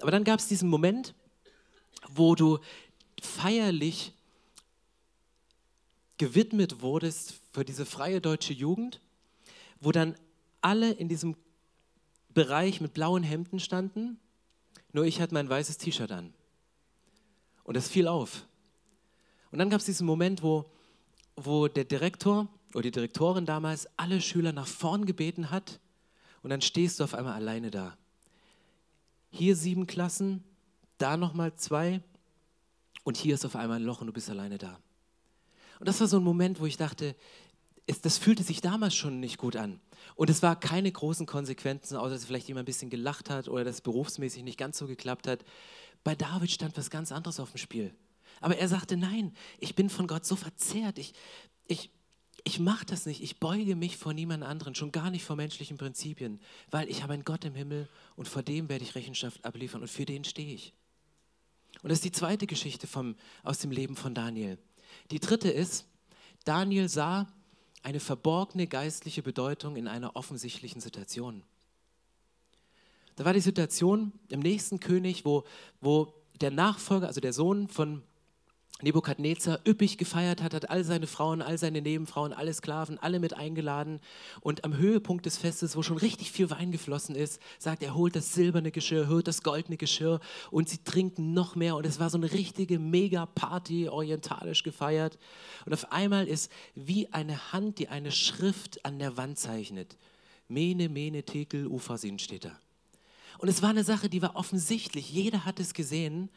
[0.00, 1.14] Aber dann gab es diesen Moment,
[2.08, 2.58] wo du
[3.22, 4.12] feierlich
[6.18, 9.00] gewidmet wurdest für diese freie deutsche Jugend,
[9.80, 10.14] wo dann
[10.60, 11.34] alle in diesem
[12.34, 14.18] Bereich mit blauen Hemden standen,
[14.92, 16.32] nur ich hatte mein weißes T-Shirt an.
[17.64, 18.46] Und das fiel auf.
[19.50, 20.70] Und dann gab es diesen Moment, wo,
[21.36, 25.80] wo der Direktor oder die Direktorin damals alle Schüler nach vorn gebeten hat
[26.42, 27.96] und dann stehst du auf einmal alleine da.
[29.30, 30.44] Hier sieben Klassen,
[30.98, 32.02] da nochmal zwei
[33.04, 34.78] und hier ist auf einmal ein Loch und du bist alleine da.
[35.78, 37.16] Und das war so ein Moment, wo ich dachte,
[37.86, 39.80] es, das fühlte sich damals schon nicht gut an.
[40.14, 43.64] Und es war keine großen Konsequenzen, außer dass vielleicht jemand ein bisschen gelacht hat oder
[43.64, 45.44] dass berufsmäßig nicht ganz so geklappt hat.
[46.04, 47.94] Bei David stand was ganz anderes auf dem Spiel.
[48.40, 50.98] Aber er sagte, nein, ich bin von Gott so verzehrt.
[50.98, 51.12] Ich,
[51.66, 51.90] ich,
[52.44, 53.22] ich mache das nicht.
[53.22, 57.12] Ich beuge mich vor niemand anderen, schon gar nicht vor menschlichen Prinzipien, weil ich habe
[57.12, 60.54] einen Gott im Himmel und vor dem werde ich Rechenschaft abliefern und für den stehe
[60.54, 60.72] ich.
[61.82, 64.58] Und das ist die zweite Geschichte vom, aus dem Leben von Daniel.
[65.10, 65.86] Die dritte ist,
[66.44, 67.28] Daniel sah
[67.82, 71.42] eine verborgene geistliche Bedeutung in einer offensichtlichen Situation.
[73.16, 75.44] Da war die Situation im nächsten König, wo,
[75.80, 78.02] wo der Nachfolger, also der Sohn von
[78.82, 83.34] Nebukadnezar üppig gefeiert hat, hat all seine Frauen, all seine Nebenfrauen, alle Sklaven, alle mit
[83.34, 84.00] eingeladen.
[84.40, 88.16] Und am Höhepunkt des Festes, wo schon richtig viel Wein geflossen ist, sagt er, holt
[88.16, 91.76] das silberne Geschirr, holt das goldene Geschirr und sie trinken noch mehr.
[91.76, 95.18] Und es war so eine richtige Mega-Party, orientalisch gefeiert.
[95.66, 99.96] Und auf einmal ist wie eine Hand, die eine Schrift an der Wand zeichnet.
[100.48, 102.58] Mene, Mene, Tekel, Ufasin steht da.
[103.38, 106.28] Und es war eine Sache, die war offensichtlich, jeder hat es gesehen.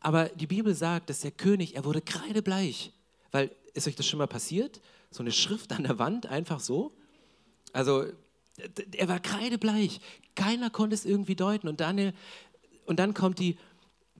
[0.00, 2.92] Aber die Bibel sagt, dass der König, er wurde kreidebleich.
[3.32, 4.80] Weil, ist euch das schon mal passiert?
[5.10, 6.92] So eine Schrift an der Wand, einfach so?
[7.72, 8.06] Also,
[8.92, 10.00] er war kreidebleich.
[10.34, 11.68] Keiner konnte es irgendwie deuten.
[11.68, 12.12] Und, Daniel,
[12.86, 13.58] und dann kommt die,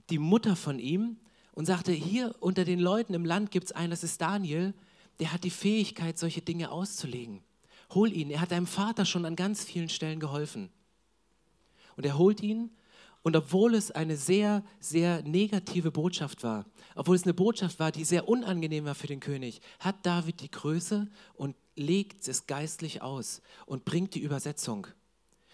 [0.09, 1.17] die Mutter von ihm
[1.53, 4.73] und sagte, hier unter den Leuten im Land gibt es einen, das ist Daniel,
[5.19, 7.41] der hat die Fähigkeit, solche Dinge auszulegen.
[7.93, 10.69] Hol ihn, er hat deinem Vater schon an ganz vielen Stellen geholfen.
[11.95, 12.69] Und er holt ihn
[13.23, 18.05] und obwohl es eine sehr, sehr negative Botschaft war, obwohl es eine Botschaft war, die
[18.05, 23.41] sehr unangenehm war für den König, hat David die Größe und legt es geistlich aus
[23.65, 24.87] und bringt die Übersetzung,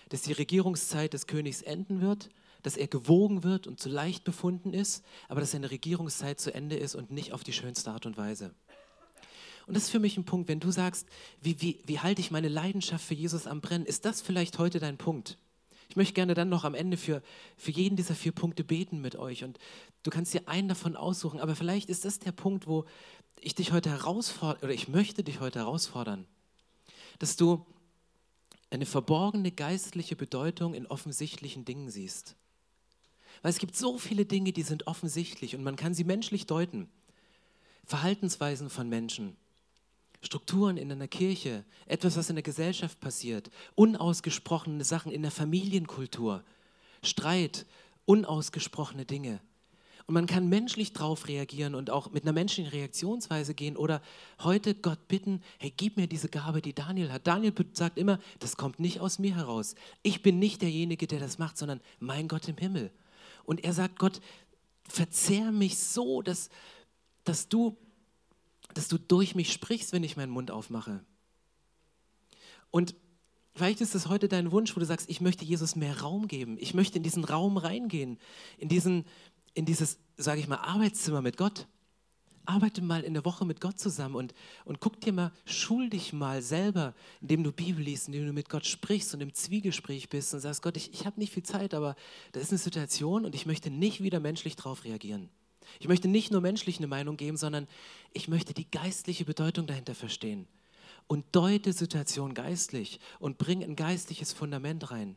[0.09, 2.29] dass die Regierungszeit des Königs enden wird,
[2.61, 6.77] dass er gewogen wird und zu leicht befunden ist, aber dass seine Regierungszeit zu Ende
[6.77, 8.53] ist und nicht auf die schönste Art und Weise.
[9.65, 11.07] Und das ist für mich ein Punkt, wenn du sagst,
[11.41, 14.79] wie, wie, wie halte ich meine Leidenschaft für Jesus am Brennen, ist das vielleicht heute
[14.79, 15.37] dein Punkt?
[15.93, 17.21] Ich möchte gerne dann noch am Ende für,
[17.55, 19.43] für jeden dieser vier Punkte beten mit euch.
[19.43, 19.59] Und
[20.01, 22.85] du kannst dir einen davon aussuchen, aber vielleicht ist das der Punkt, wo
[23.39, 26.25] ich dich heute herausfordere, oder ich möchte dich heute herausfordern,
[27.19, 27.63] dass du
[28.71, 32.35] eine verborgene geistliche Bedeutung in offensichtlichen Dingen siehst.
[33.43, 36.89] Weil es gibt so viele Dinge, die sind offensichtlich und man kann sie menschlich deuten.
[37.85, 39.37] Verhaltensweisen von Menschen,
[40.23, 46.43] Strukturen in einer Kirche, etwas, was in der Gesellschaft passiert, unausgesprochene Sachen in der Familienkultur,
[47.03, 47.65] Streit,
[48.05, 49.41] unausgesprochene Dinge.
[50.05, 54.01] Und man kann menschlich drauf reagieren und auch mit einer menschlichen Reaktionsweise gehen oder
[54.41, 57.25] heute Gott bitten, hey, gib mir diese Gabe, die Daniel hat.
[57.25, 59.75] Daniel sagt immer, das kommt nicht aus mir heraus.
[60.03, 62.91] Ich bin nicht derjenige, der das macht, sondern mein Gott im Himmel.
[63.45, 64.19] Und er sagt, Gott,
[64.87, 66.49] verzehr mich so, dass,
[67.23, 67.77] dass du
[68.73, 71.03] dass du durch mich sprichst, wenn ich meinen Mund aufmache.
[72.71, 72.95] Und
[73.53, 76.57] vielleicht ist es heute dein Wunsch, wo du sagst, ich möchte Jesus mehr Raum geben.
[76.59, 78.17] Ich möchte in diesen Raum reingehen,
[78.57, 79.05] in, diesen,
[79.53, 81.67] in dieses, sage ich mal, Arbeitszimmer mit Gott.
[82.45, 84.33] Arbeite mal in der Woche mit Gott zusammen und,
[84.65, 88.49] und guck dir mal, schul dich mal selber, indem du Bibel liest, indem du mit
[88.49, 91.73] Gott sprichst und im Zwiegespräch bist und sagst, Gott, ich, ich habe nicht viel Zeit,
[91.73, 91.95] aber
[92.33, 95.29] da ist eine Situation und ich möchte nicht wieder menschlich drauf reagieren.
[95.79, 97.67] Ich möchte nicht nur menschlich eine Meinung geben, sondern
[98.13, 100.47] ich möchte die geistliche Bedeutung dahinter verstehen.
[101.07, 105.15] Und deute Situation geistlich und bring ein geistliches Fundament rein.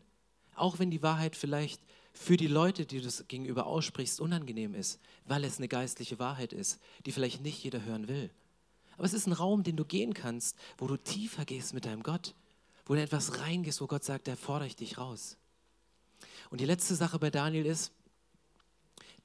[0.55, 1.81] Auch wenn die Wahrheit vielleicht
[2.13, 6.53] für die Leute, die du das gegenüber aussprichst, unangenehm ist, weil es eine geistliche Wahrheit
[6.53, 8.31] ist, die vielleicht nicht jeder hören will.
[8.97, 12.03] Aber es ist ein Raum, den du gehen kannst, wo du tiefer gehst mit deinem
[12.03, 12.35] Gott,
[12.87, 15.37] wo du etwas reingehst, wo Gott sagt, da fordere ich dich raus.
[16.51, 17.93] Und die letzte Sache bei Daniel ist,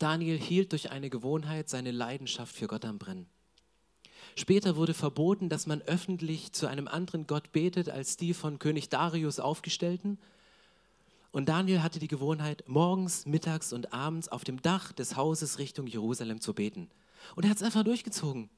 [0.02, 3.28] Daniel hielt durch eine Gewohnheit seine Leidenschaft für Gott am Brennen.
[4.36, 8.90] Später wurde verboten, dass man öffentlich zu einem anderen Gott betet als die von König
[8.90, 10.18] Darius aufgestellten.
[11.32, 15.88] Und Daniel hatte die Gewohnheit, morgens, mittags und abends auf dem Dach des Hauses Richtung
[15.88, 16.90] Jerusalem zu beten.
[17.36, 18.50] Und er hat es einfach durchgezogen.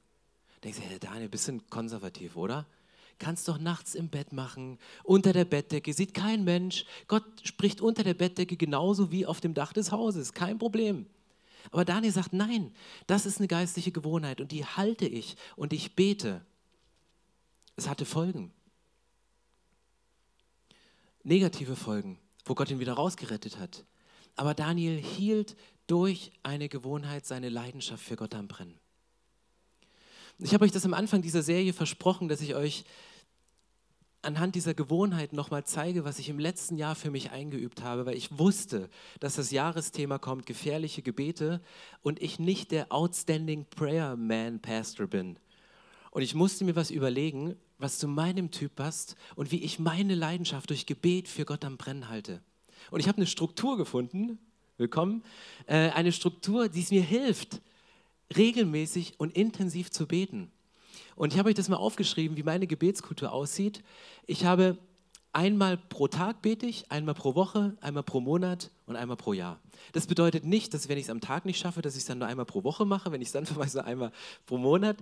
[0.62, 2.66] Denkst du, hey, Daniel, bisschen konservativ, oder?
[3.18, 6.84] Kannst doch nachts im Bett machen, unter der Bettdecke, sieht kein Mensch.
[7.06, 11.06] Gott spricht unter der Bettdecke genauso wie auf dem Dach des Hauses, kein Problem.
[11.70, 12.74] Aber Daniel sagt, nein,
[13.06, 16.44] das ist eine geistliche Gewohnheit und die halte ich und ich bete.
[17.76, 18.52] Es hatte Folgen.
[21.22, 23.84] Negative Folgen, wo Gott ihn wieder rausgerettet hat.
[24.36, 28.78] Aber Daniel hielt durch eine Gewohnheit seine Leidenschaft für Gott am Brennen.
[30.38, 32.84] Ich habe euch das am Anfang dieser Serie versprochen, dass ich euch
[34.24, 38.16] anhand dieser Gewohnheit nochmal zeige, was ich im letzten Jahr für mich eingeübt habe, weil
[38.16, 38.88] ich wusste,
[39.20, 41.60] dass das Jahresthema kommt, gefährliche Gebete
[42.02, 45.38] und ich nicht der Outstanding Prayer Man Pastor bin.
[46.10, 50.14] Und ich musste mir was überlegen, was zu meinem Typ passt und wie ich meine
[50.14, 52.40] Leidenschaft durch Gebet für Gott am Brennen halte.
[52.90, 54.38] Und ich habe eine Struktur gefunden,
[54.76, 55.22] willkommen,
[55.66, 57.60] äh, eine Struktur, die es mir hilft,
[58.36, 60.50] regelmäßig und intensiv zu beten.
[61.16, 63.82] Und ich habe euch das mal aufgeschrieben, wie meine Gebetskultur aussieht.
[64.26, 64.78] Ich habe
[65.32, 69.60] einmal pro Tag bete ich, einmal pro Woche, einmal pro Monat und einmal pro Jahr.
[69.92, 72.18] Das bedeutet nicht, dass wenn ich es am Tag nicht schaffe, dass ich es dann
[72.18, 74.12] nur einmal pro Woche mache, wenn ich es dann verweise, einmal
[74.46, 74.96] pro Monat.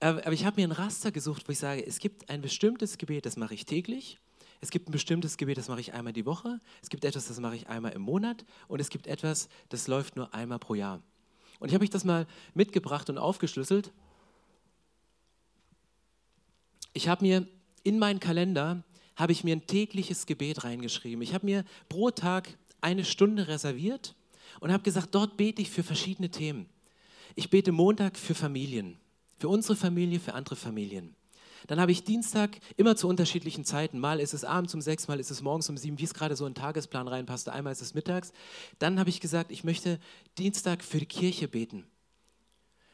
[0.00, 3.26] Aber ich habe mir ein Raster gesucht, wo ich sage, es gibt ein bestimmtes Gebet,
[3.26, 4.18] das mache ich täglich.
[4.60, 6.60] Es gibt ein bestimmtes Gebet, das mache ich einmal die Woche.
[6.82, 8.44] Es gibt etwas, das mache ich einmal im Monat.
[8.66, 11.00] Und es gibt etwas, das läuft nur einmal pro Jahr.
[11.60, 13.92] Und ich habe euch das mal mitgebracht und aufgeschlüsselt
[16.98, 17.46] ich habe mir
[17.84, 18.82] in meinen Kalender
[19.14, 21.22] habe ich mir ein tägliches Gebet reingeschrieben.
[21.22, 24.16] Ich habe mir pro Tag eine Stunde reserviert
[24.58, 26.68] und habe gesagt, dort bete ich für verschiedene Themen.
[27.36, 28.96] Ich bete Montag für Familien,
[29.38, 31.14] für unsere Familie, für andere Familien.
[31.68, 34.00] Dann habe ich Dienstag immer zu unterschiedlichen Zeiten.
[34.00, 36.34] Mal ist es abends um sechs, mal ist es morgens um sieben, wie es gerade
[36.34, 37.52] so in den Tagesplan reinpasste.
[37.52, 38.32] Einmal ist es mittags.
[38.80, 40.00] Dann habe ich gesagt, ich möchte
[40.36, 41.84] Dienstag für die Kirche beten.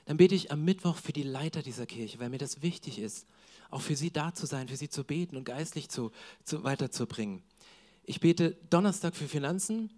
[0.05, 3.27] Dann bete ich am Mittwoch für die Leiter dieser Kirche, weil mir das wichtig ist
[3.71, 6.13] auch für sie da zu sein, für sie zu beten und geistlich zu,
[6.45, 7.43] zu, weiterzubringen.
[8.05, 9.91] Ich bete Donnerstag für Finanzen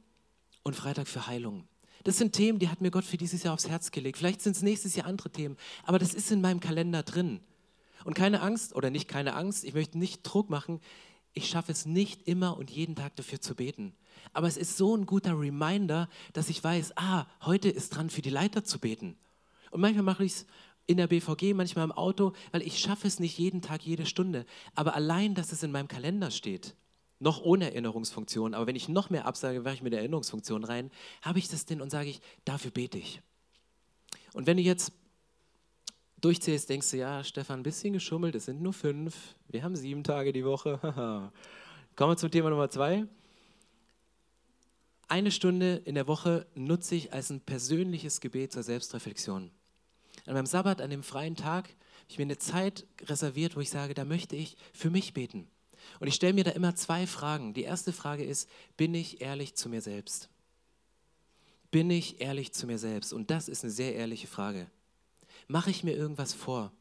[0.63, 1.69] und Freitag für Heilung.
[2.05, 4.19] Das sind Themen, die hat mir Gott für dieses Jahr aufs Herz gelegt.
[4.19, 7.41] Vielleicht sind es nächstes Jahr andere Themen, aber das ist in meinem Kalender drin.
[8.05, 10.81] Und keine Angst, oder nicht keine Angst, ich möchte nicht Druck machen,
[11.33, 13.95] ich schaffe es nicht immer und jeden Tag dafür zu beten.
[14.33, 18.23] Aber es ist so ein guter Reminder, dass ich weiß, ah, heute ist dran, für
[18.23, 19.19] die Leiter zu beten.
[19.71, 20.47] Und manchmal mache ich es
[20.87, 24.47] in der BVG, manchmal im Auto, weil ich schaffe es nicht jeden Tag, jede Stunde.
[24.75, 26.77] Aber allein, dass es in meinem Kalender steht,
[27.19, 30.91] noch ohne Erinnerungsfunktion, aber wenn ich noch mehr absage, mache ich mit der Erinnerungsfunktion rein,
[31.23, 33.23] habe ich das denn und sage ich, dafür bete ich.
[34.35, 34.93] Und wenn du jetzt
[36.21, 40.05] durchzählst, denkst du, ja, Stefan, ein bisschen geschummelt, es sind nur fünf, wir haben sieben
[40.05, 40.79] Tage die Woche.
[41.97, 43.07] Kommen wir zum Thema Nummer zwei.
[45.09, 49.51] Eine Stunde in der Woche nutze ich als ein persönliches Gebet zur Selbstreflexion.
[50.27, 51.77] An meinem Sabbat, an dem freien Tag, habe
[52.09, 55.49] ich mir eine Zeit reserviert, wo ich sage, da möchte ich für mich beten.
[56.01, 57.55] Und ich stelle mir da immer zwei Fragen.
[57.55, 60.29] Die erste Frage ist, bin ich ehrlich zu mir selbst?
[61.71, 63.13] Bin ich ehrlich zu mir selbst?
[63.13, 64.71] Und das ist eine sehr ehrliche Frage.
[65.49, 66.73] Mache ich mir irgendwas vor?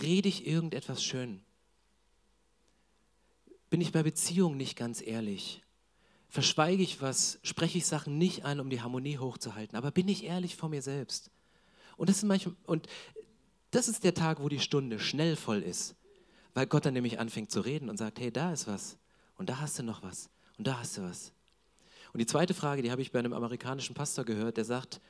[0.00, 1.42] Rede ich irgendetwas schön?
[3.70, 5.62] Bin ich bei Beziehungen nicht ganz ehrlich?
[6.28, 7.38] Verschweige ich was?
[7.42, 9.76] Spreche ich Sachen nicht an, um die Harmonie hochzuhalten?
[9.76, 11.30] Aber bin ich ehrlich vor mir selbst?
[11.96, 12.88] Und das ist manchmal, und
[13.70, 15.96] das ist der Tag, wo die Stunde schnell voll ist,
[16.54, 18.98] weil Gott dann nämlich anfängt zu reden und sagt, hey, da ist was
[19.36, 21.32] und da hast du noch was und da hast du was.
[22.12, 25.00] Und die zweite Frage, die habe ich bei einem amerikanischen Pastor gehört, der sagt,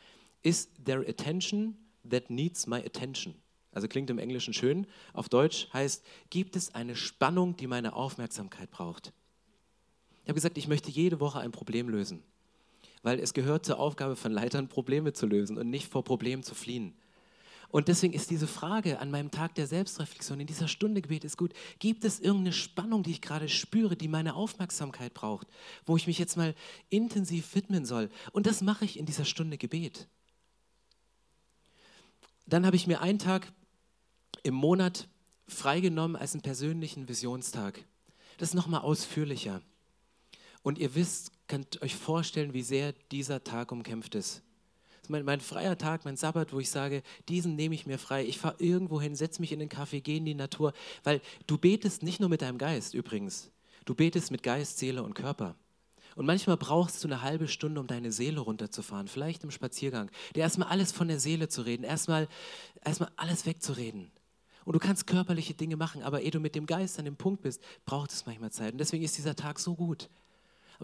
[0.43, 1.77] is there attention
[2.09, 3.35] that needs my attention?
[3.73, 8.71] Also klingt im Englischen schön, auf Deutsch heißt, gibt es eine Spannung, die meine Aufmerksamkeit
[8.71, 9.13] braucht?
[10.23, 12.23] Ich habe gesagt, ich möchte jede Woche ein Problem lösen
[13.05, 16.55] weil es gehört zur Aufgabe von Leitern, Probleme zu lösen und nicht vor Problemen zu
[16.55, 16.95] fliehen.
[17.69, 21.37] Und deswegen ist diese Frage an meinem Tag der Selbstreflexion, in dieser Stunde Gebet ist
[21.37, 25.49] gut, gibt es irgendeine Spannung, die ich gerade spüre, die meine Aufmerksamkeit braucht,
[25.85, 26.55] wo ich mich jetzt mal
[26.89, 28.11] intensiv widmen soll?
[28.33, 30.07] Und das mache ich in dieser Stunde Gebet.
[32.47, 33.53] Dann habe ich mir einen Tag
[34.45, 35.09] im Monat
[35.47, 37.85] freigenommen als einen persönlichen Visionstag.
[38.39, 39.61] Das ist nochmal ausführlicher.
[40.63, 44.43] Und ihr wisst, könnt euch vorstellen, wie sehr dieser Tag umkämpft ist.
[45.09, 48.25] Mein, mein, freier Tag, mein Sabbat, wo ich sage, diesen nehme ich mir frei.
[48.25, 50.73] Ich fahre irgendwo hin, setze mich in den Kaffee, gehe in die Natur.
[51.03, 53.51] Weil du betest nicht nur mit deinem Geist übrigens.
[53.85, 55.57] Du betest mit Geist, Seele und Körper.
[56.17, 60.41] Und manchmal brauchst du eine halbe Stunde, um deine Seele runterzufahren, vielleicht im Spaziergang, dir
[60.41, 62.29] erstmal alles von der Seele zu reden, erstmal,
[62.85, 64.13] erstmal alles wegzureden.
[64.65, 67.43] Und du kannst körperliche Dinge machen, aber ehe du mit dem Geist an dem Punkt
[67.43, 68.73] bist, braucht es manchmal Zeit.
[68.73, 70.09] Und deswegen ist dieser Tag so gut.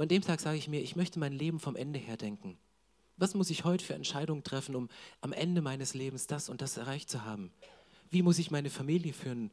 [0.00, 2.56] Aber an dem Tag sage ich mir, ich möchte mein Leben vom Ende her denken.
[3.18, 4.88] Was muss ich heute für Entscheidungen treffen, um
[5.20, 7.52] am Ende meines Lebens das und das erreicht zu haben?
[8.08, 9.50] Wie muss ich meine Familie führen?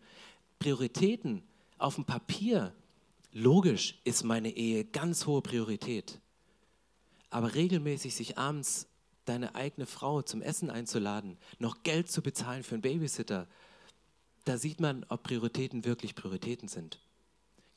[0.57, 1.43] Prioritäten
[1.77, 2.73] auf dem Papier.
[3.33, 6.17] Logisch ist meine Ehe ganz hohe Priorität.
[7.29, 8.87] Aber regelmäßig sich abends
[9.25, 13.49] deine eigene Frau zum Essen einzuladen, noch Geld zu bezahlen für einen Babysitter,
[14.45, 17.01] da sieht man, ob Prioritäten wirklich Prioritäten sind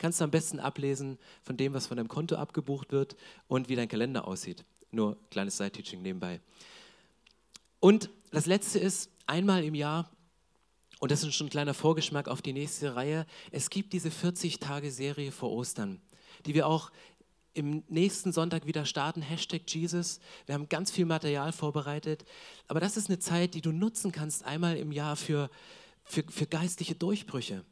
[0.00, 3.76] kannst du am besten ablesen von dem, was von deinem Konto abgebucht wird und wie
[3.76, 4.64] dein Kalender aussieht.
[4.90, 6.40] Nur kleines Side-Teaching nebenbei.
[7.78, 10.10] Und das letzte ist, einmal im Jahr,
[10.98, 15.30] und das ist schon ein kleiner Vorgeschmack auf die nächste Reihe, es gibt diese 40-Tage-Serie
[15.32, 16.00] vor Ostern,
[16.46, 16.90] die wir auch
[17.52, 20.20] im nächsten Sonntag wieder starten, Hashtag Jesus.
[20.46, 22.24] Wir haben ganz viel Material vorbereitet.
[22.68, 25.50] Aber das ist eine Zeit, die du nutzen kannst, einmal im Jahr für,
[26.04, 27.64] für, für geistliche Durchbrüche.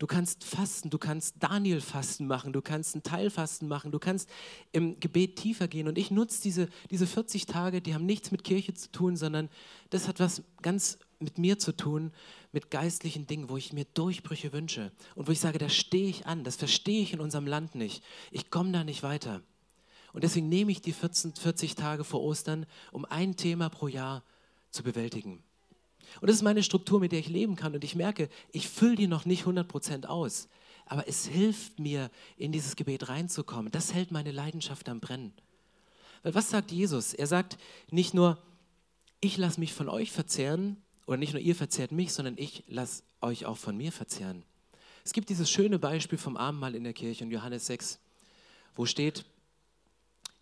[0.00, 4.30] Du kannst fasten, du kannst Daniel-Fasten machen, du kannst ein Teilfasten machen, du kannst
[4.72, 5.88] im Gebet tiefer gehen.
[5.88, 9.50] Und ich nutze diese, diese 40 Tage, die haben nichts mit Kirche zu tun, sondern
[9.90, 12.12] das hat was ganz mit mir zu tun,
[12.50, 16.26] mit geistlichen Dingen, wo ich mir Durchbrüche wünsche und wo ich sage, da stehe ich
[16.26, 18.02] an, das verstehe ich in unserem Land nicht.
[18.30, 19.42] Ich komme da nicht weiter.
[20.14, 24.24] Und deswegen nehme ich die 14, 40 Tage vor Ostern, um ein Thema pro Jahr
[24.70, 25.44] zu bewältigen.
[26.20, 27.74] Und das ist meine Struktur, mit der ich leben kann.
[27.74, 30.48] Und ich merke, ich fülle die noch nicht 100% aus.
[30.86, 33.70] Aber es hilft mir, in dieses Gebet reinzukommen.
[33.70, 35.32] Das hält meine Leidenschaft am Brennen.
[36.22, 37.14] Weil was sagt Jesus?
[37.14, 37.58] Er sagt
[37.90, 38.38] nicht nur,
[39.20, 43.02] ich lasse mich von euch verzehren, oder nicht nur ihr verzehrt mich, sondern ich lasse
[43.20, 44.44] euch auch von mir verzehren.
[45.04, 47.98] Es gibt dieses schöne Beispiel vom Abendmahl in der Kirche in Johannes 6,
[48.74, 49.24] wo steht,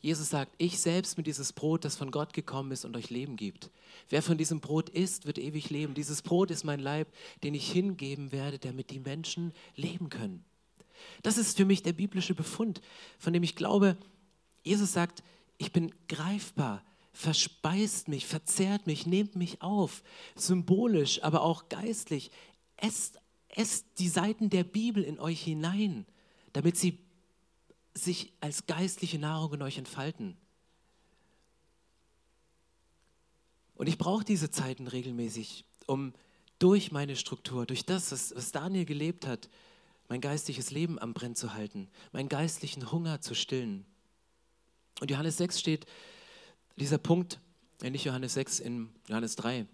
[0.00, 3.36] Jesus sagt, ich selbst bin dieses Brot, das von Gott gekommen ist und euch Leben
[3.36, 3.70] gibt.
[4.08, 5.94] Wer von diesem Brot isst, wird ewig leben.
[5.94, 7.08] Dieses Brot ist mein Leib,
[7.42, 10.44] den ich hingeben werde, damit die Menschen leben können.
[11.22, 12.80] Das ist für mich der biblische Befund,
[13.18, 13.96] von dem ich glaube,
[14.62, 15.22] Jesus sagt,
[15.56, 20.04] ich bin greifbar, verspeist mich, verzehrt mich, nehmt mich auf,
[20.36, 22.30] symbolisch, aber auch geistlich.
[22.76, 26.06] Esst, esst die Seiten der Bibel in euch hinein,
[26.52, 26.98] damit sie
[27.98, 30.36] sich als geistliche Nahrung in euch entfalten.
[33.74, 36.12] Und ich brauche diese Zeiten regelmäßig, um
[36.58, 39.48] durch meine Struktur, durch das, was, was Daniel gelebt hat,
[40.08, 43.84] mein geistliches Leben am Brenn zu halten, meinen geistlichen Hunger zu stillen.
[45.00, 45.86] Und Johannes 6 steht
[46.76, 47.40] dieser Punkt,
[47.82, 49.66] äh nicht Johannes 6, in Johannes 3.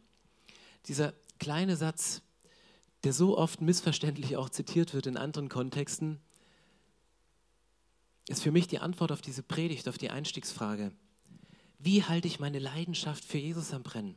[0.87, 2.21] Dieser kleine Satz,
[3.05, 6.21] der so oft missverständlich auch zitiert wird in anderen Kontexten,
[8.29, 10.93] ist für mich die Antwort auf diese Predigt, auf die Einstiegsfrage.
[11.79, 14.17] Wie halte ich meine Leidenschaft für Jesus am Brennen?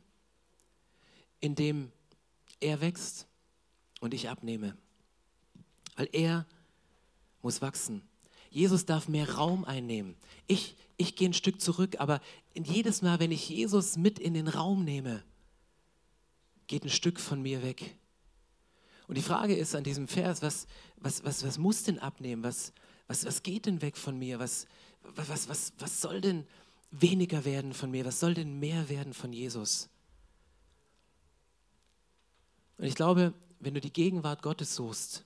[1.40, 1.92] Indem
[2.60, 3.26] er wächst
[4.00, 4.76] und ich abnehme.
[5.96, 6.46] Weil er
[7.42, 8.02] muss wachsen.
[8.50, 10.16] Jesus darf mehr Raum einnehmen.
[10.46, 12.20] Ich, ich gehe ein Stück zurück, aber
[12.54, 15.22] jedes Mal, wenn ich Jesus mit in den Raum nehme,
[16.66, 17.96] geht ein Stück von mir weg.
[19.06, 20.66] Und die Frage ist an diesem Vers, was,
[20.96, 22.42] was, was, was muss denn abnehmen?
[22.42, 22.72] Was,
[23.08, 24.38] was, was geht denn weg von mir?
[24.38, 24.66] Was,
[25.02, 26.46] was, was, was soll denn
[26.90, 28.04] weniger werden von mir?
[28.04, 29.88] Was soll denn mehr werden von Jesus?
[32.76, 35.24] Und ich glaube, wenn du die Gegenwart Gottes suchst,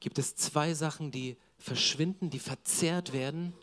[0.00, 3.54] gibt es zwei Sachen, die verschwinden, die verzehrt werden.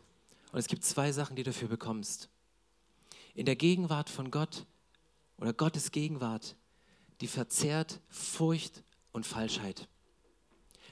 [0.51, 2.29] Und es gibt zwei Sachen, die du dafür bekommst.
[3.35, 4.65] In der Gegenwart von Gott
[5.37, 6.55] oder Gottes Gegenwart,
[7.21, 9.87] die verzehrt Furcht und Falschheit.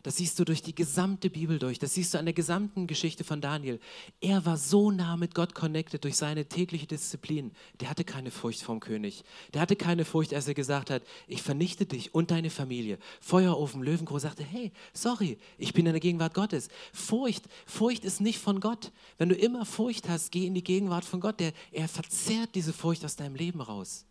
[0.06, 1.80] Das siehst du durch die gesamte Bibel durch.
[1.80, 3.80] Das siehst du an der gesamten Geschichte von Daniel.
[4.22, 7.52] Er war so nah mit Gott connected durch seine tägliche Disziplin.
[7.80, 9.24] Der hatte keine Furcht vom König.
[9.56, 13.00] Der hatte keine Furcht, als er gesagt hat, ich vernichte dich und deine Familie.
[13.20, 16.68] Feuerofen, Löwenkroh sagte, hey, sorry, ich bin in der Gegenwart Gottes.
[16.94, 18.91] Furcht, Furcht ist nicht von Gott.
[19.18, 21.39] Wenn du immer Furcht hast, geh in die Gegenwart von Gott.
[21.39, 24.06] Der, er verzerrt diese Furcht aus deinem Leben raus.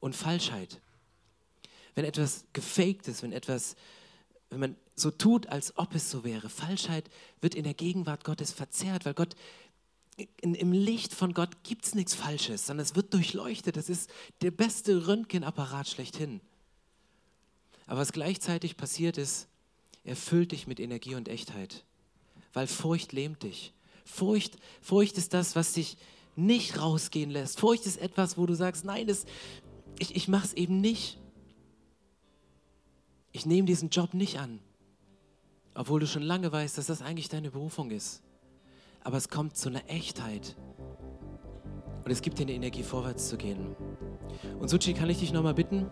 [0.00, 0.80] Und Falschheit.
[1.94, 3.76] Wenn etwas gefaked ist, wenn etwas
[4.52, 6.48] wenn man so tut, als ob es so wäre.
[6.48, 7.08] Falschheit
[7.40, 9.34] wird in der Gegenwart Gottes verzerrt, weil Gott
[10.40, 13.76] in, im Licht von Gott gibt es nichts Falsches, sondern es wird durchleuchtet.
[13.76, 14.10] Das ist
[14.42, 16.40] der beste Röntgenapparat schlechthin.
[17.86, 19.48] Aber was gleichzeitig passiert ist,
[20.04, 21.84] er füllt dich mit Energie und Echtheit,
[22.52, 23.72] weil Furcht lähmt dich.
[24.04, 25.96] Furcht, Furcht ist das, was dich
[26.36, 27.60] nicht rausgehen lässt.
[27.60, 29.24] Furcht ist etwas, wo du sagst, nein, das,
[29.98, 31.18] ich, ich mache es eben nicht
[33.32, 34.60] ich nehme diesen Job nicht an,
[35.74, 38.22] obwohl du schon lange weißt, dass das eigentlich deine Berufung ist.
[39.02, 40.56] Aber es kommt zu einer Echtheit.
[42.04, 43.74] Und es gibt dir eine Energie, vorwärts zu gehen.
[44.58, 45.86] Und Suchi, kann ich dich nochmal bitten?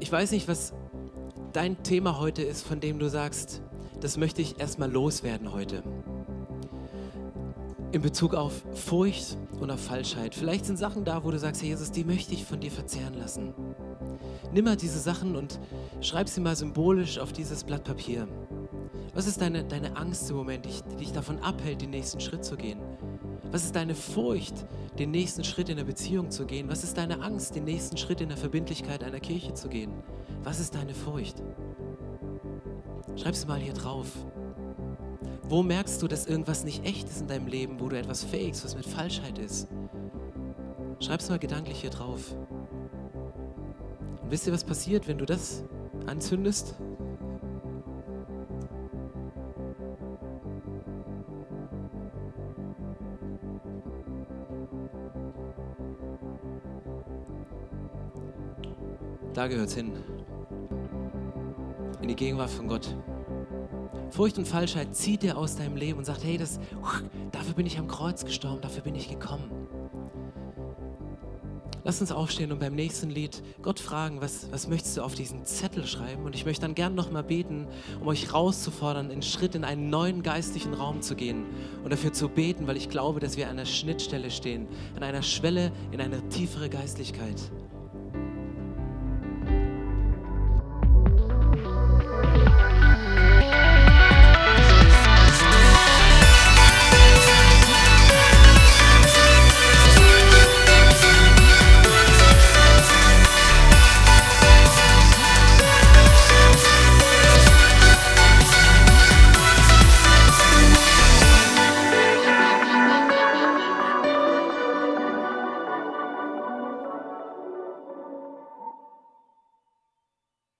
[0.00, 0.72] Ich weiß nicht, was
[1.52, 3.62] dein Thema heute ist, von dem du sagst,
[4.00, 5.82] das möchte ich erstmal loswerden heute
[7.92, 10.34] in Bezug auf Furcht und auf Falschheit.
[10.34, 13.14] Vielleicht sind Sachen da, wo du sagst, hey Jesus, die möchte ich von dir verzehren
[13.14, 13.52] lassen.
[14.52, 15.60] Nimm mal diese Sachen und
[16.00, 18.26] schreib sie mal symbolisch auf dieses Blatt Papier.
[19.14, 22.56] Was ist deine, deine Angst im Moment, die dich davon abhält, den nächsten Schritt zu
[22.56, 22.80] gehen?
[23.50, 24.54] Was ist deine Furcht,
[24.98, 26.70] den nächsten Schritt in der Beziehung zu gehen?
[26.70, 29.92] Was ist deine Angst, den nächsten Schritt in der Verbindlichkeit einer Kirche zu gehen?
[30.42, 31.42] Was ist deine Furcht?
[33.16, 34.08] Schreib sie mal hier drauf.
[35.52, 38.64] Wo merkst du, dass irgendwas nicht echt ist in deinem Leben, wo du etwas fakest,
[38.64, 39.68] was mit Falschheit ist?
[40.98, 42.34] Schreib's mal gedanklich hier drauf.
[44.22, 45.62] Und wisst ihr, was passiert, wenn du das
[46.06, 46.74] anzündest?
[59.34, 59.92] Da gehört's hin.
[62.00, 62.96] In die Gegenwart von Gott.
[64.12, 66.60] Furcht und Falschheit zieht dir aus deinem Leben und sagt, hey, das,
[67.30, 69.50] dafür bin ich am Kreuz gestorben, dafür bin ich gekommen.
[71.82, 75.46] Lass uns aufstehen und beim nächsten Lied Gott fragen, was, was möchtest du auf diesen
[75.46, 76.24] Zettel schreiben?
[76.24, 77.66] Und ich möchte dann gern nochmal beten,
[78.00, 81.46] um euch rauszufordern, einen Schritt in einen neuen geistlichen Raum zu gehen
[81.82, 85.22] und dafür zu beten, weil ich glaube, dass wir an einer Schnittstelle stehen, an einer
[85.22, 87.50] Schwelle in eine tiefere Geistlichkeit.